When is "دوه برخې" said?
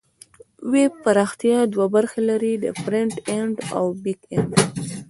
1.73-2.21